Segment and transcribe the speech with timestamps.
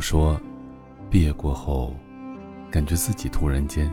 [0.00, 0.40] 说，
[1.10, 1.94] 毕业过后，
[2.70, 3.92] 感觉自己突然间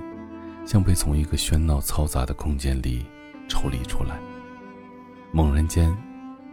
[0.66, 3.06] 像被从一个喧闹嘈杂的空间里
[3.48, 4.20] 抽离出来，
[5.32, 5.96] 猛然间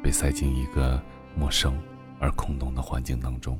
[0.03, 1.01] 被塞进一个
[1.37, 1.79] 陌生
[2.19, 3.59] 而空洞的环境当中。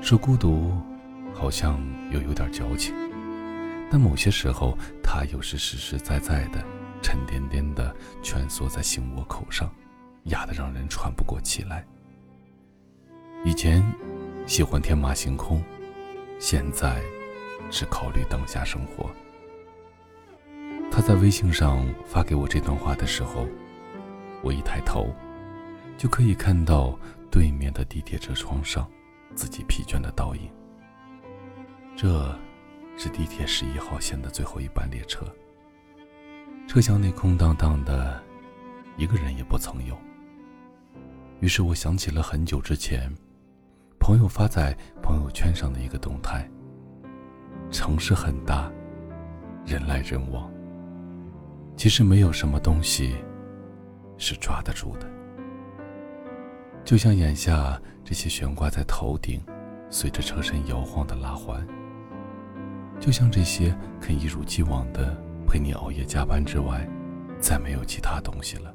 [0.00, 0.72] 说孤独，
[1.32, 1.80] 好像
[2.10, 2.94] 又有点矫情，
[3.90, 6.64] 但某些时候，它又是实实在在的、
[7.00, 9.70] 沉甸甸的蜷缩在心窝口上，
[10.24, 11.84] 压得让人喘不过气来。
[13.44, 13.82] 以前
[14.44, 15.62] 喜欢天马行空，
[16.38, 17.00] 现在
[17.70, 19.08] 只考虑当下生活。
[20.90, 23.46] 他在微信上发给我这段话的时候，
[24.42, 25.14] 我一抬头，
[25.96, 26.98] 就可以看到
[27.30, 28.90] 对面的地铁车窗上
[29.34, 30.50] 自己疲倦的倒影。
[31.96, 32.38] 这
[32.96, 35.24] 是地铁十一号线的最后一班列车，
[36.66, 38.22] 车厢内空荡荡的，
[38.98, 39.96] 一个人也不曾有。
[41.40, 43.10] 于是我想起了很久之前。
[44.02, 46.44] 朋友发在朋友圈上的一个动态：
[47.70, 48.68] 城市很大，
[49.64, 50.50] 人来人往。
[51.76, 53.14] 其实没有什么东西
[54.18, 55.06] 是抓得住的，
[56.84, 59.40] 就像眼下这些悬挂在头顶、
[59.88, 61.64] 随着车身摇晃的拉环，
[62.98, 65.16] 就像这些肯一如既往的
[65.46, 66.84] 陪你熬夜加班之外，
[67.38, 68.74] 再没有其他东西了。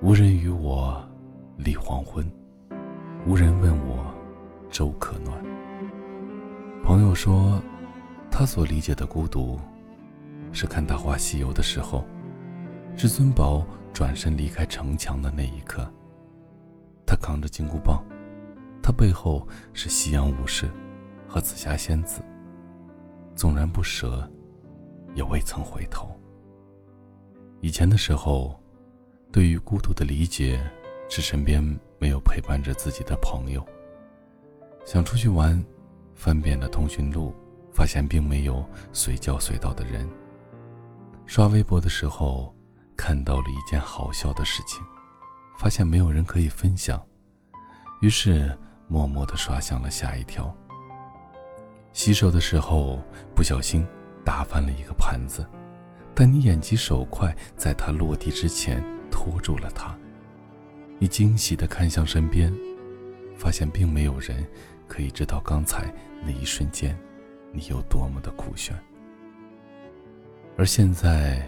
[0.00, 1.06] 无人与我
[1.58, 2.24] 立黄昏。
[3.26, 4.14] 无人问我，
[4.70, 5.44] 粥可暖。
[6.82, 7.62] 朋友说，
[8.30, 9.60] 他所理解的孤独，
[10.52, 12.02] 是看《大话西游》的时候，
[12.96, 15.86] 至尊宝转身离开城墙的那一刻。
[17.04, 18.02] 他扛着金箍棒，
[18.82, 20.70] 他背后是夕阳武士
[21.28, 22.22] 和紫霞仙子。
[23.34, 24.28] 纵然不舍，
[25.14, 26.18] 也未曾回头。
[27.60, 28.58] 以前的时候，
[29.30, 30.58] 对于孤独的理解，
[31.10, 31.78] 是身边。
[32.00, 33.64] 没有陪伴着自己的朋友。
[34.84, 35.62] 想出去玩，
[36.14, 37.32] 翻遍了通讯录，
[37.70, 40.08] 发现并没有随叫随到的人。
[41.26, 42.52] 刷微博的时候，
[42.96, 44.82] 看到了一件好笑的事情，
[45.58, 47.00] 发现没有人可以分享，
[48.00, 50.52] 于是默默的刷向了下一条。
[51.92, 52.98] 洗手的时候
[53.34, 53.86] 不小心
[54.24, 55.46] 打翻了一个盘子，
[56.14, 59.96] 但你眼疾手快，在它落地之前拖住了它。
[61.02, 62.52] 你惊喜地看向身边，
[63.34, 64.46] 发现并没有人
[64.86, 65.90] 可以知道刚才
[66.22, 66.94] 那一瞬间
[67.52, 68.78] 你有多么的苦炫。
[70.58, 71.42] 而现在，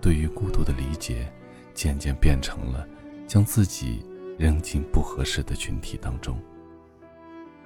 [0.00, 1.28] 对于孤独的理解，
[1.74, 2.86] 渐渐变成了
[3.26, 4.06] 将自己
[4.38, 6.40] 扔进不合适的群体当中。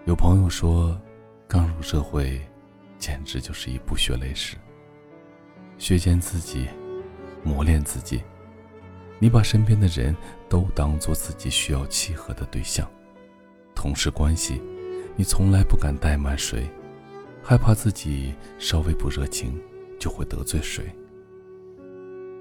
[0.06, 0.98] 有朋友说，
[1.46, 2.40] 刚入社会，
[2.98, 4.56] 简直就是一部血泪史，
[5.76, 6.66] 削尖自己，
[7.42, 8.22] 磨练自己。
[9.18, 10.14] 你把身边的人
[10.48, 12.88] 都当做自己需要契合的对象，
[13.74, 14.60] 同事关系，
[15.16, 16.68] 你从来不敢怠慢谁，
[17.42, 19.58] 害怕自己稍微不热情
[19.98, 20.84] 就会得罪谁。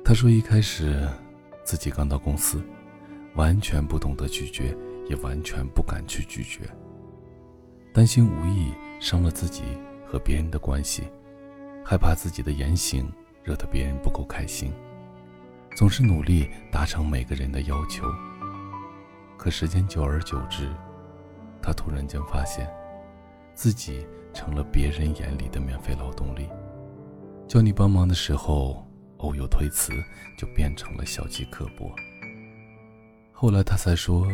[0.03, 1.07] 他说一开始
[1.63, 2.61] 自己刚到公司，
[3.35, 4.75] 完全不懂得拒绝，
[5.07, 6.61] 也完全不敢去拒绝，
[7.93, 9.63] 担心无意伤了自己
[10.05, 11.03] 和别人的关系，
[11.85, 13.09] 害怕自己的言行
[13.43, 14.73] 惹得别人不够开心。
[15.75, 18.05] 总是努力达成每个人的要求，
[19.37, 20.71] 可时间久而久之，
[21.61, 22.71] 他突然间发现，
[23.55, 26.47] 自己成了别人眼里的免费劳动力。
[27.47, 29.91] 叫你帮忙的时候，偶有推辞，
[30.37, 31.91] 就变成了小气刻薄。
[33.31, 34.27] 后来他才说，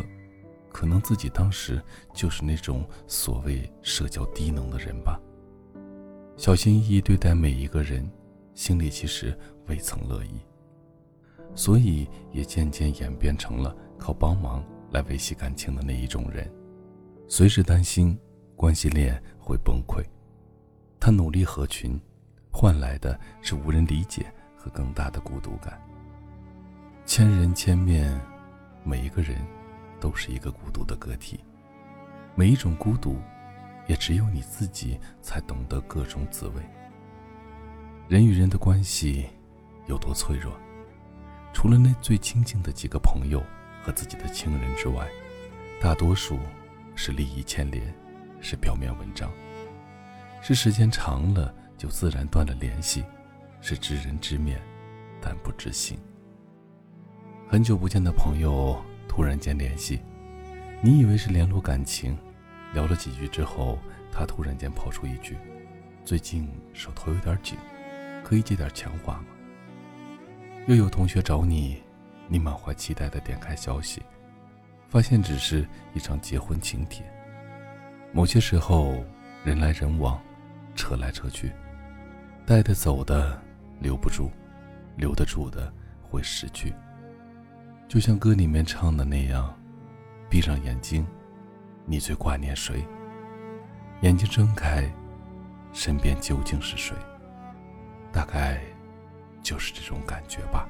[0.74, 1.82] 可能自己当时
[2.14, 5.20] 就是那种所谓社交低能的人吧。
[6.36, 8.10] 小心翼翼对待每一个人，
[8.54, 10.40] 心里其实未曾乐意。
[11.56, 16.50] 所以也渐渐演变成了靠帮忙来维系感情的那一种人，
[17.28, 18.18] 随时担心
[18.56, 20.04] 关系链会崩溃。
[21.00, 22.00] 他努力合群，
[22.52, 24.26] 换来的是无人理解
[24.56, 25.80] 和更大的孤独感。
[27.06, 28.20] 千人千面，
[28.84, 29.38] 每一个人
[30.00, 31.40] 都是一个孤独的个体，
[32.36, 33.18] 每一种孤独，
[33.88, 36.62] 也只有你自己才懂得各种滋味。
[38.08, 39.26] 人与人的关系
[39.88, 40.52] 有多脆弱？
[41.54, 43.44] 除了那最亲近的几个朋友
[43.84, 45.08] 和自己的亲人之外，
[45.82, 46.40] 大多数
[46.96, 47.94] 是利益牵连，
[48.40, 49.32] 是表面文章，
[50.42, 53.04] 是时间长了就自然断了联系，
[53.62, 54.62] 是知人知面，
[55.22, 55.98] 但不知心。
[57.48, 60.00] 很久不见的朋友突然间联系，
[60.82, 62.18] 你以为是联络感情，
[62.74, 63.80] 聊了几句之后，
[64.12, 65.36] 他突然间抛出一句
[66.06, 67.58] ：“最近手头有点紧，
[68.24, 69.26] 可以借点钱花吗？”
[70.68, 71.82] 又有同学找你，
[72.28, 74.02] 你满怀期待的点开消息，
[74.88, 77.04] 发现只是一张结婚请帖。
[78.12, 79.04] 某些时候，
[79.44, 80.22] 人来人往，
[80.76, 81.52] 车来车去，
[82.46, 83.42] 带得走的
[83.80, 84.32] 留不住，
[84.96, 85.72] 留得住的
[86.04, 86.74] 会失去。
[87.88, 89.52] 就像歌里面唱的那样，
[90.30, 91.06] 闭上眼睛，
[91.86, 92.86] 你最挂念谁？
[94.02, 94.88] 眼睛睁开，
[95.74, 96.96] 身边究竟是谁？
[98.12, 98.62] 大概
[99.42, 100.68] 就是这种感觉吧。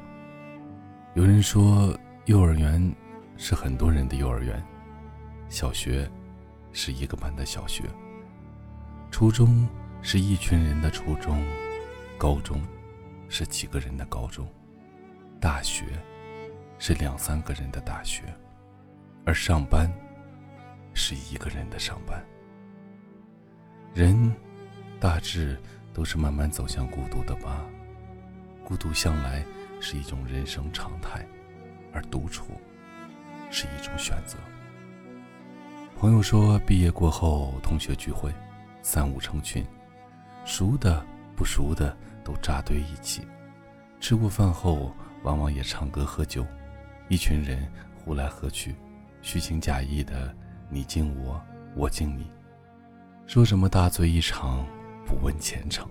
[1.16, 2.94] 有人说，幼儿园
[3.36, 4.64] 是很多人的幼儿园，
[5.50, 6.10] 小学
[6.72, 7.84] 是一个班的小学，
[9.12, 9.68] 初中
[10.02, 11.44] 是一群人的初中，
[12.18, 12.62] 高中
[13.28, 14.48] 是几个人的高中，
[15.42, 15.86] 大学
[16.78, 18.24] 是两三个人的大学，
[19.26, 19.92] 而上班
[20.94, 22.24] 是一个人的上班。
[23.94, 24.32] 人
[25.00, 25.60] 大致
[25.92, 27.66] 都是慢慢走向孤独的吧，
[28.70, 29.44] 孤独向来。
[29.82, 31.26] 是一种人生常态，
[31.94, 32.60] 而独处
[33.50, 34.38] 是一种选择。
[35.98, 38.30] 朋友说，毕业过后同学聚会，
[38.82, 39.66] 三五成群，
[40.44, 41.02] 熟的
[41.34, 41.96] 不熟的
[42.26, 43.26] 都扎堆一起。
[44.02, 44.94] 吃过饭后，
[45.24, 46.46] 往往也唱歌喝酒，
[47.08, 48.76] 一群人呼来喝去，
[49.22, 50.36] 虚情假意的
[50.70, 51.42] 你敬我，
[51.74, 52.30] 我敬你，
[53.28, 54.68] 说什么大醉一场，
[55.06, 55.90] 不问前程。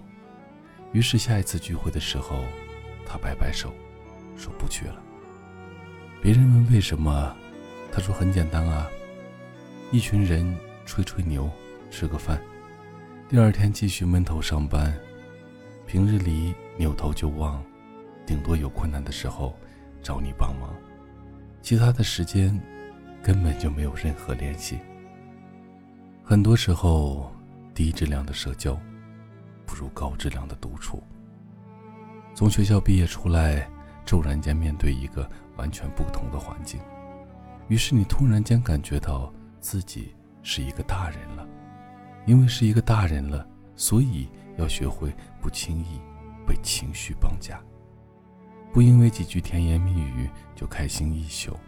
[0.92, 2.44] 于是下一次聚会的时候。
[3.08, 3.72] 他摆摆手，
[4.37, 5.02] 说不去了。
[6.20, 7.34] 别人问为什么，
[7.90, 8.87] 他说很简单啊，
[9.90, 11.50] 一群人吹吹牛，
[11.90, 12.40] 吃个饭，
[13.28, 14.93] 第二天继续闷头上班。
[15.87, 17.64] 平日里扭头就忘，
[18.26, 19.56] 顶多有困难的时候
[20.02, 20.75] 找你帮忙，
[21.62, 22.61] 其他的时间
[23.22, 24.78] 根本就没有任何联系。
[26.22, 27.32] 很多时候，
[27.72, 28.78] 低质量的社交
[29.64, 31.02] 不如高质量的独处。
[32.38, 33.69] 从学校毕业出来，
[34.05, 36.79] 骤然间面对一个完全不同的环境，
[37.67, 40.14] 于是你突然间感觉到自己
[40.44, 41.44] 是一个大人了。
[42.26, 43.44] 因为是一个大人了，
[43.75, 46.00] 所以要学会不轻易
[46.46, 47.61] 被情绪绑架，
[48.73, 51.58] 不因为几句甜言蜜语就开心一宿，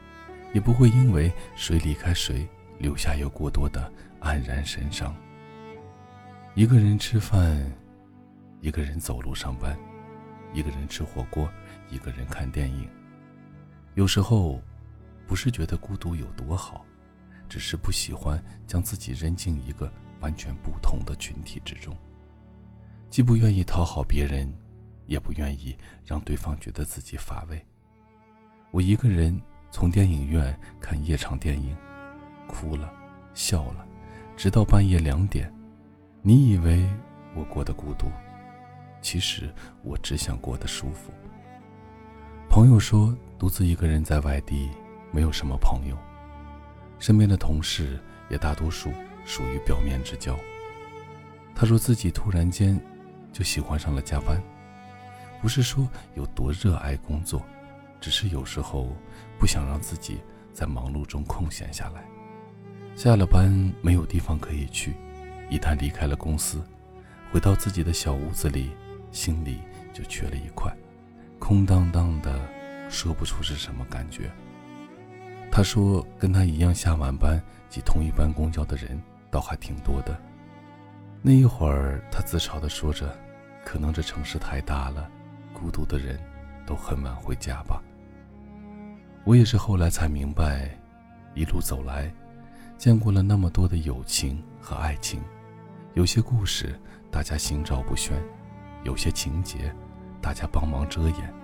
[0.55, 5.12] 也不会因为谁离开谁留下有过多的黯然神伤。
[6.55, 7.61] 一个人吃饭，
[8.61, 9.76] 一个人走路上班。
[10.52, 11.50] 一个人吃火锅，
[11.91, 12.88] 一个人看电影。
[13.94, 14.61] 有时候，
[15.26, 16.85] 不是觉得孤独有多好，
[17.49, 21.97] 只是不喜欢将自己扔进一个完全不同的群体之中。
[23.08, 24.52] 既不愿意讨好别人，
[25.06, 27.61] 也不愿意让对方觉得自己乏味。
[28.70, 31.76] 我一个人从电影院看夜场电影，
[32.46, 32.93] 哭了，
[33.35, 33.85] 笑了，
[34.37, 35.53] 直到半夜两点。
[36.23, 36.88] 你以为
[37.35, 38.06] 我过得孤独？
[39.02, 39.52] 其实
[39.82, 41.12] 我只想过得舒服。
[42.49, 44.69] 朋友说，独自一个人在外地，
[45.12, 45.97] 没有什么朋友，
[46.99, 47.99] 身边的同事
[48.29, 48.93] 也大多数
[49.25, 50.37] 属于表面之交。
[51.55, 52.81] 他说自己突然间
[53.32, 54.43] 就喜欢上了加班，
[55.41, 57.43] 不是说有多热爱工作，
[58.00, 58.94] 只是有时候
[59.38, 60.20] 不想让自己
[60.53, 62.05] 在忙碌中空闲下来。
[62.96, 63.50] 下了班
[63.81, 64.94] 没有地方可以去，
[65.49, 66.62] 一旦离开了公司，
[67.32, 68.70] 回到自己的小屋子里。
[69.12, 69.58] 心里
[69.92, 70.74] 就缺了一块，
[71.38, 72.40] 空荡荡的，
[72.88, 74.31] 说不出是什么感觉。
[75.50, 79.00] 他说，跟他一样下晚班挤同一班公交的人
[79.31, 80.17] 倒还挺多的。
[81.22, 83.19] 那一会儿，他自嘲地说着
[83.64, 85.10] ：“可能这城市太大了，
[85.52, 86.19] 孤独的人
[86.64, 87.82] 都很晚回家吧。”
[89.24, 90.70] 我也是后来才明白，
[91.34, 92.10] 一路走来，
[92.79, 95.20] 见过了那么多的友情和爱情，
[95.94, 96.79] 有些故事
[97.10, 98.17] 大家心照不宣。
[98.82, 99.75] 有些情节，
[100.20, 101.34] 大家帮忙遮掩。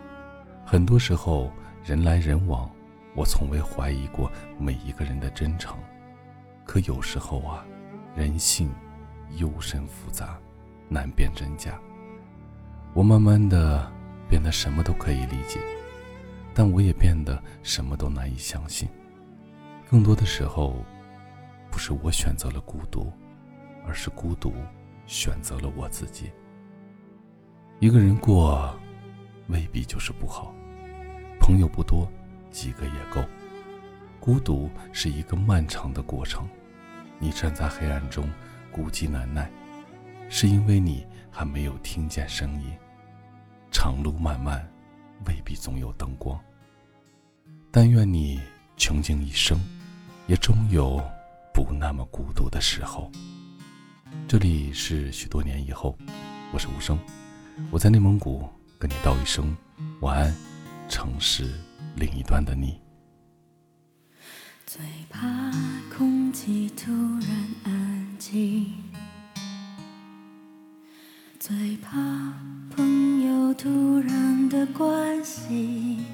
[0.65, 1.51] 很多时候，
[1.85, 2.71] 人来人往，
[3.15, 5.77] 我从未怀疑过每一个人的真诚。
[6.65, 7.65] 可有时候啊，
[8.15, 8.71] 人性
[9.37, 10.39] 幽深复杂，
[10.89, 11.79] 难辨真假。
[12.95, 13.91] 我慢慢的
[14.29, 15.61] 变得什么都可以理解，
[16.55, 18.89] 但我也变得什么都难以相信。
[19.89, 20.85] 更多的时候，
[21.71, 23.13] 不是我选择了孤独，
[23.87, 24.53] 而是孤独
[25.07, 26.33] 选择了我自己。
[27.79, 28.75] 一个人过，
[29.49, 30.55] 未必就是不好。
[31.39, 32.11] 朋友不多，
[32.51, 33.23] 几个也够。
[34.19, 36.49] 孤独是一个漫长的过程，
[37.19, 38.31] 你站在黑暗中，
[38.73, 39.51] 孤寂难耐，
[40.31, 42.73] 是因为你还没有听见声音。
[43.71, 44.67] 长路漫漫，
[45.27, 46.41] 未必总有灯光。
[47.71, 48.41] 但愿你
[48.79, 49.61] 穷尽一生，
[50.27, 50.99] 也终有
[51.53, 53.13] 不那么孤独的时候。
[54.27, 55.95] 这里是许多年以后，
[56.55, 56.99] 我是无声。
[57.71, 58.47] 我在内蒙古
[58.79, 59.57] 跟你道一声
[60.01, 60.35] 晚安，
[60.89, 61.51] 城市
[61.97, 62.79] 另一端的你。
[64.67, 65.21] 最怕
[65.97, 67.31] 空气突然
[67.65, 68.75] 安静，
[71.41, 71.99] 最怕
[72.75, 76.05] 朋友突然的关心，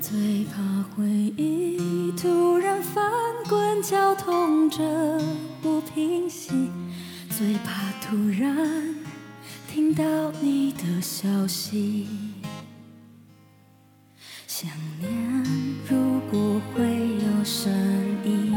[0.00, 0.62] 最怕
[0.96, 3.04] 回忆突然翻
[3.46, 5.20] 滚，绞痛着
[5.60, 6.70] 不平息，
[7.28, 8.97] 最怕突然
[9.78, 10.02] 听到
[10.40, 12.08] 你的消息，
[14.44, 14.68] 想
[14.98, 15.08] 念
[15.88, 17.72] 如果会有声
[18.24, 18.52] 音，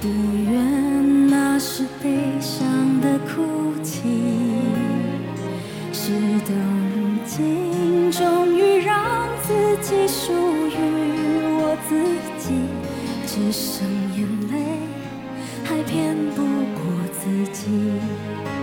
[0.00, 0.08] 不
[0.50, 2.66] 愿那是悲伤
[3.02, 4.08] 的哭泣。
[5.92, 6.12] 事
[6.46, 6.54] 到
[6.94, 10.78] 如今，终于让自己属于
[11.52, 12.02] 我自
[12.38, 12.54] 己，
[13.26, 13.86] 只剩
[14.16, 14.56] 眼泪
[15.64, 16.40] 还骗不
[17.22, 18.61] 自己。